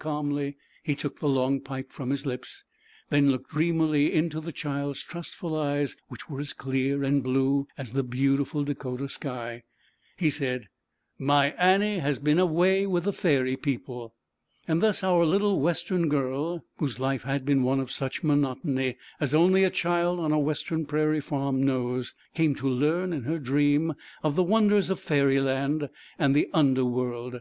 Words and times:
255 0.00 0.14
calmly 0.30 0.56
he 0.84 0.94
took 0.94 1.18
the 1.18 1.28
long 1.28 1.58
pipe 1.60 1.90
from 1.90 2.10
his 2.10 2.24
lips; 2.24 2.62
then 3.10 3.32
looking 3.32 3.48
dreamily 3.50 4.12
into 4.14 4.40
the 4.40 4.52
child's 4.52 5.02
trustful 5.02 5.58
eyes, 5.58 5.96
which 6.06 6.30
were 6.30 6.38
as 6.38 6.52
clear 6.52 7.02
and 7.02 7.24
blue 7.24 7.66
as 7.76 7.92
the 7.94 8.04
beautiful 8.04 8.62
Dakota 8.62 9.08
sky, 9.08 9.64
he 10.16 10.30
said, 10.30 10.68
"My 11.18 11.50
Annie 11.54 11.98
has 11.98 12.20
been 12.20 12.38
away 12.38 12.86
with 12.86 13.02
the 13.06 13.12
Fairy 13.12 13.56
People." 13.56 14.02
ose 14.04 14.10
s 14.10 14.14
And 14.68 14.80
thus 14.80 15.02
our 15.02 15.24
little 15.26 15.60
life 15.60 15.80
had 15.80 16.08
been 17.44 17.64
on 17.66 17.78
e 17.78 17.82
of 17.82 17.90
such 17.90 18.22
monotony 18.22 18.86
a 18.86 18.88
i 18.90 18.96
i 19.20 19.24
ij 19.24 19.34
r 19.34 19.36
only 19.36 19.64
a 19.64 19.70
child 19.70 20.20
on 20.20 20.30
a 20.30 20.38
western 20.38 20.86
prairie 20.86 21.20
tarm 21.20 21.60
knows, 21.60 22.14
came 22.34 22.54
to 22.54 22.68
learn 22.68 23.12
in 23.12 23.24
her 23.24 23.40
dream 23.40 23.94
of' 24.22 24.36
the 24.36 24.44
wonders 24.44 24.90
of 24.90 25.00
Fairy 25.00 25.40
Land 25.40 25.88
and 26.20 26.36
the 26.36 26.42
J 26.44 26.50
XX7 26.50 26.50
1J 26.52 26.52
TX7U 26.52 26.52
1 26.62 26.66
U 26.66 26.70
,'11 26.70 26.74
der 26.76 26.84
World. 26.84 27.40